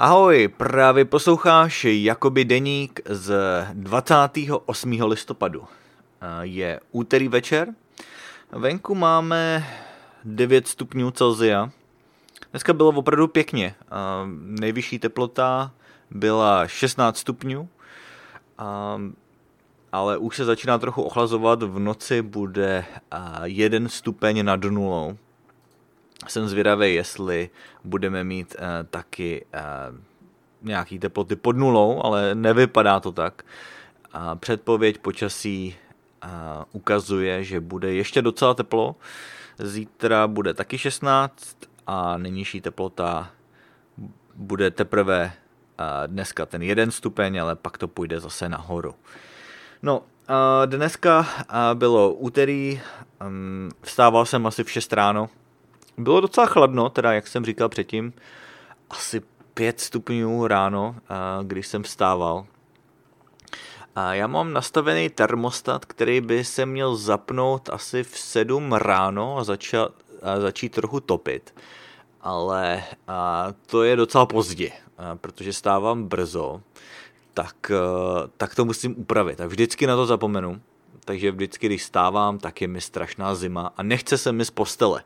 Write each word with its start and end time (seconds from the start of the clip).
Ahoj, 0.00 0.48
právě 0.56 1.04
posloucháš 1.04 1.84
Jakoby 1.84 2.44
deník 2.44 3.00
z 3.08 3.34
28. 3.72 5.02
listopadu. 5.02 5.64
Je 6.40 6.80
úterý 6.92 7.28
večer, 7.28 7.68
venku 8.52 8.94
máme 8.94 9.66
9 10.24 10.68
stupňů 10.68 11.10
Celzia. 11.10 11.70
Dneska 12.50 12.72
bylo 12.72 12.88
opravdu 12.88 13.28
pěkně. 13.28 13.74
Nejvyšší 14.40 14.98
teplota 14.98 15.70
byla 16.10 16.66
16 16.66 17.16
stupňů, 17.16 17.68
ale 19.92 20.16
už 20.18 20.36
se 20.36 20.44
začíná 20.44 20.78
trochu 20.78 21.02
ochlazovat. 21.02 21.62
V 21.62 21.78
noci 21.78 22.22
bude 22.22 22.84
1 23.44 23.88
stupeň 23.88 24.44
nad 24.44 24.60
nulou 24.64 25.16
jsem 26.26 26.48
zvědavý, 26.48 26.94
jestli 26.94 27.50
budeme 27.84 28.24
mít 28.24 28.56
uh, 28.58 28.64
taky 28.90 29.46
uh, 29.54 29.98
nějaký 30.62 30.98
teploty 30.98 31.36
pod 31.36 31.56
nulou, 31.56 32.04
ale 32.04 32.34
nevypadá 32.34 33.00
to 33.00 33.12
tak. 33.12 33.42
A 34.12 34.34
předpověď 34.34 34.98
počasí 34.98 35.76
uh, 36.24 36.30
ukazuje, 36.72 37.44
že 37.44 37.60
bude 37.60 37.94
ještě 37.94 38.22
docela 38.22 38.54
teplo. 38.54 38.96
Zítra 39.58 40.26
bude 40.26 40.54
taky 40.54 40.78
16 40.78 41.56
a 41.86 42.18
nejnižší 42.18 42.60
teplota 42.60 43.30
bude 44.34 44.70
teprve 44.70 45.24
uh, 45.24 46.06
dneska 46.06 46.46
ten 46.46 46.62
jeden 46.62 46.90
stupeň, 46.90 47.40
ale 47.40 47.56
pak 47.56 47.78
to 47.78 47.88
půjde 47.88 48.20
zase 48.20 48.48
nahoru. 48.48 48.94
No, 49.82 50.02
dneska 50.66 51.26
bylo 51.74 52.12
úterý, 52.12 52.80
um, 53.26 53.70
vstával 53.82 54.26
jsem 54.26 54.46
asi 54.46 54.64
v 54.64 54.70
6 54.70 54.92
ráno, 54.92 55.28
bylo 55.98 56.20
docela 56.20 56.46
chladno, 56.46 56.88
teda 56.90 57.12
jak 57.12 57.26
jsem 57.26 57.44
říkal 57.44 57.68
předtím, 57.68 58.12
asi 58.90 59.22
5 59.54 59.80
stupňů 59.80 60.46
ráno, 60.46 60.96
když 61.42 61.66
jsem 61.66 61.82
vstával. 61.82 62.46
A 63.96 64.14
já 64.14 64.26
mám 64.26 64.52
nastavený 64.52 65.10
termostat, 65.10 65.84
který 65.84 66.20
by 66.20 66.44
se 66.44 66.66
měl 66.66 66.96
zapnout 66.96 67.68
asi 67.72 68.04
v 68.04 68.18
7 68.18 68.72
ráno 68.72 69.38
a, 69.38 69.44
začat, 69.44 69.92
a 70.22 70.40
začít 70.40 70.72
trochu 70.72 71.00
topit. 71.00 71.54
Ale 72.20 72.82
a 73.08 73.48
to 73.66 73.82
je 73.82 73.96
docela 73.96 74.26
pozdě, 74.26 74.72
protože 75.14 75.52
stávám 75.52 76.04
brzo, 76.04 76.60
tak, 77.34 77.72
tak 78.36 78.54
to 78.54 78.64
musím 78.64 78.94
upravit. 78.98 79.40
A 79.40 79.46
vždycky 79.46 79.86
na 79.86 79.96
to 79.96 80.06
zapomenu. 80.06 80.60
Takže 81.04 81.30
vždycky, 81.30 81.66
když 81.66 81.84
stávám, 81.84 82.38
tak 82.38 82.60
je 82.60 82.68
mi 82.68 82.80
strašná 82.80 83.34
zima 83.34 83.72
a 83.76 83.82
nechce 83.82 84.18
se 84.18 84.32
mi 84.32 84.44
z 84.44 84.50
postele. 84.50 85.02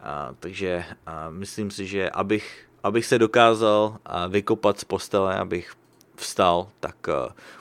A, 0.00 0.34
takže 0.40 0.84
a 1.06 1.30
myslím 1.30 1.70
si, 1.70 1.86
že 1.86 2.10
abych, 2.10 2.68
abych 2.82 3.06
se 3.06 3.18
dokázal 3.18 3.96
vykopat 4.28 4.80
z 4.80 4.84
postele, 4.84 5.36
abych 5.38 5.72
vstal, 6.16 6.68
tak 6.80 6.96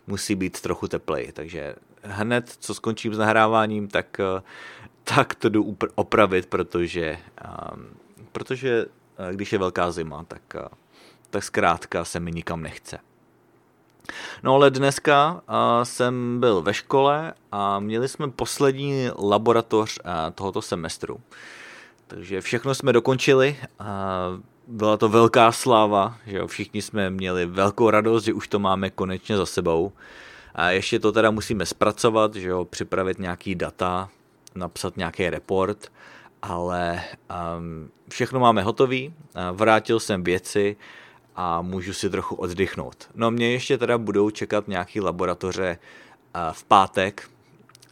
musí 0.07 0.35
být 0.35 0.61
trochu 0.61 0.87
teplej. 0.87 1.31
Takže 1.31 1.75
hned, 2.03 2.49
co 2.59 2.73
skončím 2.73 3.13
s 3.13 3.17
nahráváním, 3.17 3.87
tak, 3.87 4.17
tak 5.03 5.35
to 5.35 5.49
jdu 5.49 5.77
opravit, 5.95 6.45
protože, 6.45 7.17
protože 8.31 8.85
když 9.31 9.53
je 9.53 9.59
velká 9.59 9.91
zima, 9.91 10.23
tak, 10.23 10.41
tak 11.29 11.43
zkrátka 11.43 12.05
se 12.05 12.19
mi 12.19 12.31
nikam 12.31 12.61
nechce. 12.61 12.99
No 14.43 14.53
ale 14.53 14.71
dneska 14.71 15.41
jsem 15.83 16.39
byl 16.39 16.61
ve 16.61 16.73
škole 16.73 17.33
a 17.51 17.79
měli 17.79 18.07
jsme 18.07 18.29
poslední 18.31 19.09
laboratoř 19.19 19.99
tohoto 20.35 20.61
semestru. 20.61 21.19
Takže 22.07 22.41
všechno 22.41 22.75
jsme 22.75 22.93
dokončili 22.93 23.57
a 23.79 24.27
byla 24.67 24.97
to 24.97 25.09
velká 25.09 25.51
sláva, 25.51 26.17
že 26.27 26.37
jo, 26.37 26.47
všichni 26.47 26.81
jsme 26.81 27.09
měli 27.09 27.45
velkou 27.45 27.89
radost, 27.89 28.23
že 28.23 28.33
už 28.33 28.47
to 28.47 28.59
máme 28.59 28.89
konečně 28.89 29.37
za 29.37 29.45
sebou. 29.45 29.91
A 30.55 30.69
ještě 30.69 30.99
to 30.99 31.11
teda 31.11 31.31
musíme 31.31 31.65
zpracovat, 31.65 32.35
že 32.35 32.49
jo, 32.49 32.65
připravit 32.65 33.19
nějaký 33.19 33.55
data, 33.55 34.09
napsat 34.55 34.97
nějaký 34.97 35.29
report, 35.29 35.91
ale 36.41 37.01
um, 37.57 37.89
všechno 38.09 38.39
máme 38.39 38.63
hotový, 38.63 39.13
vrátil 39.51 39.99
jsem 39.99 40.23
věci 40.23 40.75
a 41.35 41.61
můžu 41.61 41.93
si 41.93 42.09
trochu 42.09 42.35
oddychnout. 42.35 43.09
No 43.15 43.31
mě 43.31 43.51
ještě 43.51 43.77
teda 43.77 43.97
budou 43.97 44.29
čekat 44.29 44.67
nějaký 44.67 45.01
laboratoře 45.01 45.77
v 46.51 46.63
pátek, 46.63 47.29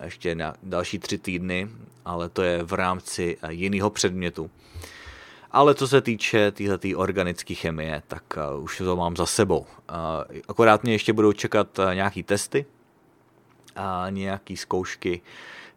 ještě 0.03 0.35
na 0.35 0.53
další 0.63 0.99
tři 0.99 1.17
týdny, 1.17 1.69
ale 2.05 2.29
to 2.29 2.43
je 2.43 2.63
v 2.63 2.73
rámci 2.73 3.37
eh, 3.41 3.53
jiného 3.53 3.89
předmětu. 3.89 4.51
Ale 5.51 5.75
co 5.75 5.87
se 5.87 6.01
týče 6.01 6.51
této 6.51 6.87
organické 6.95 7.55
chemie, 7.55 8.03
tak 8.07 8.23
uh, 8.55 8.63
už 8.63 8.77
to 8.77 8.95
mám 8.95 9.15
za 9.15 9.25
sebou. 9.25 9.59
Uh, 9.59 9.65
akorát 10.47 10.83
mě 10.83 10.93
ještě 10.93 11.13
budou 11.13 11.33
čekat 11.33 11.79
nějaký 11.93 12.23
testy 12.23 12.65
a 13.75 14.05
nějaký 14.09 14.57
zkoušky, 14.57 15.21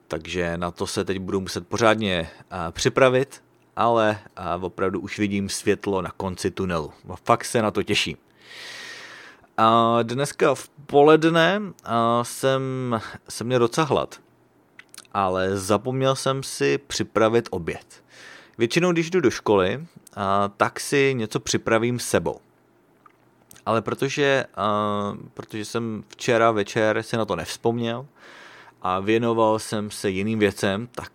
takže 0.08 0.58
na 0.58 0.70
to 0.70 0.86
se 0.86 1.04
teď 1.04 1.18
budu 1.18 1.40
muset 1.40 1.68
pořádně 1.68 2.30
připravit, 2.70 3.42
ale 3.76 4.18
opravdu 4.60 5.00
už 5.00 5.18
vidím 5.18 5.48
světlo 5.48 6.02
na 6.02 6.10
konci 6.10 6.50
tunelu. 6.50 6.92
Fakt 7.24 7.44
se 7.44 7.62
na 7.62 7.70
to 7.70 7.82
těším. 7.82 8.16
A 9.56 9.98
dneska 10.02 10.54
v 10.54 10.68
poledne 10.68 11.62
jsem, 12.22 13.00
jsem 13.28 13.46
měl 13.46 13.58
docela 13.58 13.86
hlad, 13.86 14.20
ale 15.12 15.56
zapomněl 15.56 16.16
jsem 16.16 16.42
si 16.42 16.78
připravit 16.78 17.48
oběd. 17.50 18.04
Většinou, 18.58 18.92
když 18.92 19.10
jdu 19.10 19.20
do 19.20 19.30
školy, 19.30 19.86
tak 20.56 20.80
si 20.80 21.14
něco 21.14 21.40
připravím 21.40 21.98
sebou. 21.98 22.40
Ale 23.66 23.82
protože, 23.82 24.44
protože 25.34 25.64
jsem 25.64 26.04
včera 26.08 26.50
večer 26.50 27.02
si 27.02 27.16
na 27.16 27.24
to 27.24 27.36
nevzpomněl 27.36 28.06
a 28.82 29.00
věnoval 29.00 29.58
jsem 29.58 29.90
se 29.90 30.10
jiným 30.10 30.38
věcem, 30.38 30.88
tak, 30.92 31.12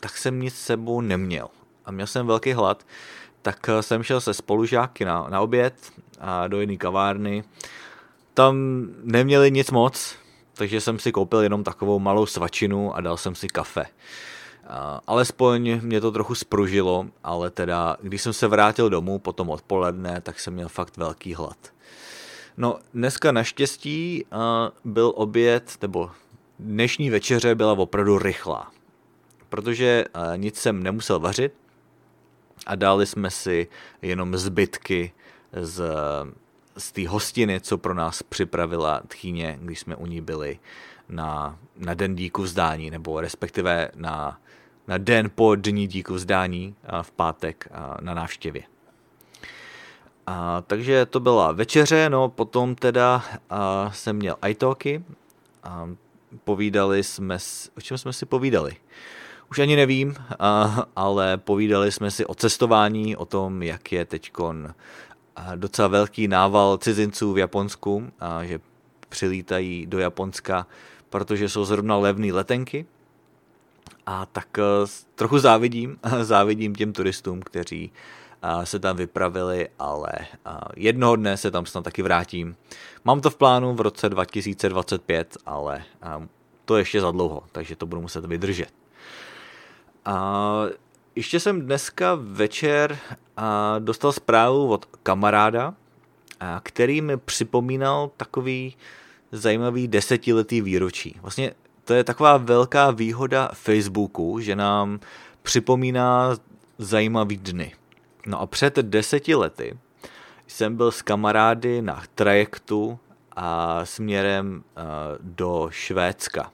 tak 0.00 0.16
jsem 0.16 0.40
nic 0.40 0.54
sebou 0.54 1.00
neměl. 1.00 1.48
A 1.84 1.90
měl 1.90 2.06
jsem 2.06 2.26
velký 2.26 2.52
hlad, 2.52 2.86
tak 3.42 3.70
jsem 3.80 4.02
šel 4.02 4.20
se 4.20 4.34
spolužáky 4.34 5.04
na, 5.04 5.26
na 5.28 5.40
oběd 5.40 5.74
a 6.20 6.48
do 6.48 6.60
jedné 6.60 6.76
kavárny. 6.76 7.44
Tam 8.34 8.56
neměli 9.02 9.50
nic 9.50 9.70
moc, 9.70 10.14
takže 10.54 10.80
jsem 10.80 10.98
si 10.98 11.12
koupil 11.12 11.40
jenom 11.40 11.64
takovou 11.64 11.98
malou 11.98 12.26
svačinu 12.26 12.96
a 12.96 13.00
dal 13.00 13.16
jsem 13.16 13.34
si 13.34 13.48
kafe. 13.48 13.84
Alespoň 15.06 15.80
mě 15.82 16.00
to 16.00 16.12
trochu 16.12 16.34
spružilo, 16.34 17.06
ale 17.24 17.50
teda, 17.50 17.96
když 18.02 18.22
jsem 18.22 18.32
se 18.32 18.48
vrátil 18.48 18.90
domů 18.90 19.18
potom 19.18 19.50
odpoledne, 19.50 20.20
tak 20.20 20.40
jsem 20.40 20.54
měl 20.54 20.68
fakt 20.68 20.96
velký 20.96 21.34
hlad. 21.34 21.56
No, 22.56 22.78
dneska 22.94 23.32
naštěstí 23.32 24.24
byl 24.84 25.12
oběd, 25.16 25.76
nebo 25.82 26.10
dnešní 26.58 27.10
večeře 27.10 27.54
byla 27.54 27.72
opravdu 27.72 28.18
rychlá, 28.18 28.70
protože 29.48 30.04
nic 30.36 30.56
jsem 30.56 30.82
nemusel 30.82 31.20
vařit 31.20 31.52
a 32.66 32.74
dali 32.74 33.06
jsme 33.06 33.30
si 33.30 33.68
jenom 34.02 34.36
zbytky 34.36 35.12
z, 35.52 35.82
z 36.78 36.92
té 36.92 37.08
hostiny, 37.08 37.60
co 37.60 37.78
pro 37.78 37.94
nás 37.94 38.22
připravila 38.22 39.02
tchýně, 39.08 39.58
když 39.62 39.80
jsme 39.80 39.96
u 39.96 40.06
ní 40.06 40.20
byli 40.20 40.58
na, 41.08 41.58
na 41.76 41.94
den 41.94 42.14
díku 42.14 42.42
vzdání, 42.42 42.90
nebo 42.90 43.20
respektive 43.20 43.90
na, 43.94 44.40
na 44.88 44.98
den 44.98 45.30
po 45.34 45.54
dní 45.54 45.86
díku 45.86 46.14
vzdání 46.14 46.74
v 47.02 47.10
pátek 47.10 47.68
na 48.00 48.14
návštěvě. 48.14 48.62
A, 50.26 50.62
takže 50.66 51.06
to 51.06 51.20
byla 51.20 51.52
večeře, 51.52 52.10
no 52.10 52.28
potom 52.28 52.74
teda 52.74 53.24
a, 53.50 53.90
jsem 53.94 54.16
měl 54.16 54.36
italky 54.48 55.04
a 55.62 55.88
povídali 56.44 57.04
jsme, 57.04 57.38
o 57.76 57.80
čem 57.80 57.98
jsme 57.98 58.12
si 58.12 58.26
povídali? 58.26 58.76
Už 59.52 59.58
ani 59.58 59.76
nevím, 59.76 60.14
ale 60.96 61.36
povídali 61.36 61.92
jsme 61.92 62.10
si 62.10 62.26
o 62.26 62.34
cestování, 62.34 63.16
o 63.16 63.24
tom, 63.24 63.62
jak 63.62 63.92
je 63.92 64.04
teďkon 64.04 64.74
docela 65.56 65.88
velký 65.88 66.28
nával 66.28 66.78
cizinců 66.78 67.32
v 67.32 67.38
Japonsku, 67.38 68.12
že 68.42 68.60
přilítají 69.08 69.86
do 69.86 69.98
Japonska, 69.98 70.66
protože 71.10 71.48
jsou 71.48 71.64
zrovna 71.64 71.96
levné 71.96 72.32
letenky. 72.32 72.86
A 74.06 74.26
tak 74.26 74.58
e, 74.58 74.62
trochu 75.14 75.38
závidím, 75.38 75.98
závidím 76.22 76.74
těm 76.74 76.92
turistům, 76.92 77.42
kteří 77.42 77.92
se 78.64 78.78
tam 78.78 78.96
vypravili, 78.96 79.68
ale 79.78 80.12
jednoho 80.76 81.16
dne 81.16 81.36
se 81.36 81.50
tam 81.50 81.66
snad 81.66 81.84
taky 81.84 82.02
vrátím. 82.02 82.56
Mám 83.04 83.20
to 83.20 83.30
v 83.30 83.36
plánu 83.36 83.74
v 83.74 83.80
roce 83.80 84.08
2025, 84.08 85.36
ale 85.46 85.84
to 86.64 86.76
ještě 86.76 87.00
za 87.00 87.10
dlouho, 87.10 87.42
takže 87.52 87.76
to 87.76 87.86
budu 87.86 88.00
muset 88.00 88.24
vydržet. 88.24 88.81
A 90.04 90.64
ještě 91.14 91.40
jsem 91.40 91.60
dneska 91.60 92.18
večer 92.20 92.98
dostal 93.78 94.12
zprávu 94.12 94.68
od 94.68 94.86
kamaráda, 95.02 95.74
který 96.62 97.00
mi 97.00 97.16
připomínal 97.16 98.10
takový 98.16 98.76
zajímavý 99.32 99.88
desetiletý 99.88 100.60
výročí. 100.60 101.18
Vlastně 101.22 101.54
to 101.84 101.94
je 101.94 102.04
taková 102.04 102.36
velká 102.36 102.90
výhoda 102.90 103.50
Facebooku, 103.52 104.40
že 104.40 104.56
nám 104.56 105.00
připomíná 105.42 106.36
zajímavý 106.78 107.36
dny. 107.36 107.74
No 108.26 108.40
a 108.40 108.46
před 108.46 108.76
deseti 108.76 109.34
lety 109.34 109.78
jsem 110.46 110.76
byl 110.76 110.92
s 110.92 111.02
kamarády 111.02 111.82
na 111.82 112.02
trajektu 112.14 112.98
a 113.36 113.80
směrem 113.84 114.64
do 115.20 115.68
Švédska. 115.70 116.52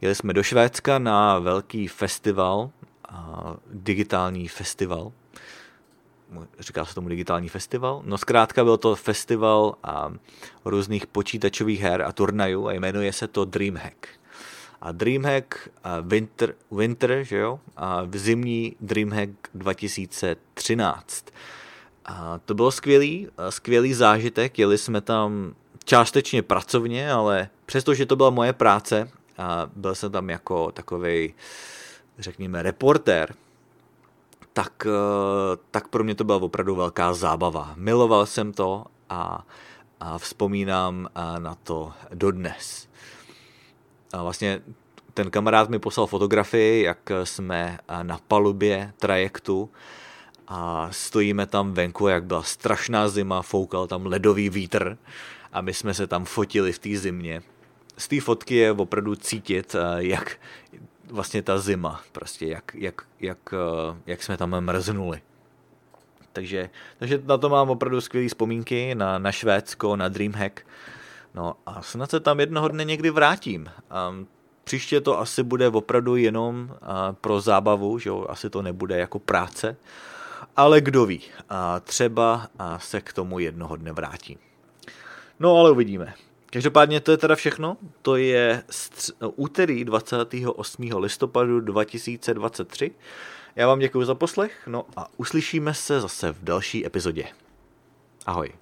Jeli 0.00 0.14
jsme 0.14 0.32
do 0.32 0.42
Švédska 0.42 0.98
na 0.98 1.38
velký 1.38 1.88
festival, 1.88 2.70
digitální 3.72 4.48
festival, 4.48 5.12
říká 6.58 6.84
se 6.84 6.94
tomu 6.94 7.08
digitální 7.08 7.48
festival. 7.48 8.02
No 8.04 8.18
zkrátka 8.18 8.64
byl 8.64 8.76
to 8.76 8.96
festival 8.96 9.74
a 9.82 10.12
různých 10.64 11.06
počítačových 11.06 11.80
her 11.80 12.02
a 12.02 12.12
turnajů 12.12 12.68
a 12.68 12.72
jmenuje 12.72 13.12
se 13.12 13.28
to 13.28 13.44
Dreamhack. 13.44 14.08
A 14.80 14.92
Dreamhack 14.92 15.68
a 15.84 16.00
Winter, 16.00 16.54
Winter, 16.70 17.22
že 17.22 17.38
jo? 17.38 17.60
A 17.76 18.02
v 18.02 18.16
zimní 18.16 18.76
Dreamhack 18.80 19.30
2013. 19.54 21.26
A 22.04 22.40
to 22.44 22.54
bylo 22.54 22.70
skvělý, 22.70 23.28
skvělý 23.50 23.94
zážitek, 23.94 24.58
jeli 24.58 24.78
jsme 24.78 25.00
tam 25.00 25.54
částečně 25.84 26.42
pracovně, 26.42 27.12
ale 27.12 27.48
přestože 27.66 28.06
to 28.06 28.16
byla 28.16 28.30
moje 28.30 28.52
práce, 28.52 29.10
a 29.38 29.70
byl 29.76 29.94
jsem 29.94 30.12
tam 30.12 30.30
jako 30.30 30.72
takový, 30.72 31.34
řekněme, 32.18 32.62
reportér, 32.62 33.34
tak, 34.52 34.86
eh, 34.86 35.56
tak 35.70 35.88
pro 35.88 36.04
mě 36.04 36.14
to 36.14 36.24
byla 36.24 36.38
opravdu 36.38 36.74
velká 36.74 37.14
zábava. 37.14 37.72
Miloval 37.76 38.26
jsem 38.26 38.52
to 38.52 38.84
a, 39.10 39.46
a 40.00 40.18
vzpomínám 40.18 41.08
eh, 41.14 41.40
na 41.40 41.54
to 41.54 41.92
dodnes. 42.14 42.88
A 44.12 44.22
vlastně 44.22 44.62
ten 45.14 45.30
kamarád 45.30 45.68
mi 45.68 45.78
poslal 45.78 46.06
fotografii, 46.06 46.82
jak 46.82 46.98
jsme 47.24 47.78
eh, 47.88 48.04
na 48.04 48.18
palubě 48.28 48.92
trajektu 48.98 49.70
a 50.48 50.88
stojíme 50.90 51.46
tam 51.46 51.72
venku, 51.72 52.08
jak 52.08 52.24
byla 52.24 52.42
strašná 52.42 53.08
zima, 53.08 53.42
foukal 53.42 53.86
tam 53.86 54.06
ledový 54.06 54.50
vítr 54.50 54.98
a 55.52 55.60
my 55.60 55.74
jsme 55.74 55.94
se 55.94 56.06
tam 56.06 56.24
fotili 56.24 56.72
v 56.72 56.78
té 56.78 56.96
zimě. 56.96 57.42
Z 57.98 58.08
té 58.08 58.20
fotky 58.20 58.54
je 58.54 58.72
opravdu 58.72 59.14
cítit, 59.14 59.76
jak 59.96 60.38
vlastně 61.10 61.42
ta 61.42 61.58
zima, 61.58 62.00
prostě 62.12 62.46
jak, 62.46 62.74
jak, 62.74 63.02
jak, 63.20 63.38
eh, 63.52 63.96
jak 64.06 64.22
jsme 64.22 64.36
tam 64.36 64.60
mrznuli. 64.60 65.20
Takže, 66.32 66.70
takže 66.98 67.22
na 67.24 67.38
to 67.38 67.48
mám 67.48 67.70
opravdu 67.70 68.00
skvělé 68.00 68.28
vzpomínky, 68.28 68.94
na, 68.94 69.18
na 69.18 69.32
Švédsko, 69.32 69.96
na 69.96 70.08
Dreamhack. 70.08 70.66
No 71.34 71.56
a 71.66 71.82
snad 71.82 72.10
se 72.10 72.20
tam 72.20 72.40
jednoho 72.40 72.68
dne 72.68 72.84
někdy 72.84 73.10
vrátím. 73.10 73.70
Um, 74.10 74.26
příště 74.64 75.00
to 75.00 75.18
asi 75.18 75.42
bude 75.42 75.68
opravdu 75.68 76.16
jenom 76.16 76.70
uh, 76.70 76.76
pro 77.20 77.40
zábavu, 77.40 77.98
že 77.98 78.08
jo? 78.08 78.26
asi 78.28 78.50
to 78.50 78.62
nebude 78.62 78.98
jako 78.98 79.18
práce, 79.18 79.76
ale 80.56 80.80
kdo 80.80 81.06
ví, 81.06 81.18
uh, 81.18 81.56
třeba 81.84 82.48
se 82.76 83.00
k 83.00 83.12
tomu 83.12 83.38
jednoho 83.38 83.76
dne 83.76 83.92
vrátím. 83.92 84.38
No 85.40 85.56
ale 85.56 85.70
uvidíme. 85.70 86.14
Každopádně 86.50 87.00
to 87.00 87.10
je 87.10 87.16
teda 87.16 87.36
všechno. 87.36 87.76
To 88.02 88.16
je 88.16 88.62
stř- 88.70 89.32
úterý 89.36 89.84
28. 89.84 90.98
listopadu 90.98 91.60
2023. 91.60 92.90
Já 93.56 93.66
vám 93.66 93.78
děkuji 93.78 94.04
za 94.04 94.14
poslech, 94.14 94.62
no 94.66 94.86
a 94.96 95.06
uslyšíme 95.16 95.74
se 95.74 96.00
zase 96.00 96.32
v 96.32 96.44
další 96.44 96.86
epizodě. 96.86 97.24
Ahoj. 98.26 98.52